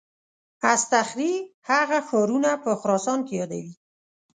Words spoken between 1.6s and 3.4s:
هغه ښارونه په خراسان کې